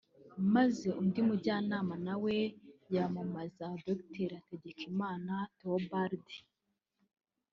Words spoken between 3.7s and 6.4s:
Dr Hategekimana Theobald